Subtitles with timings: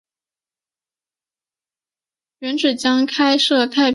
[2.39, 3.89] 原址将开设太平洋影城。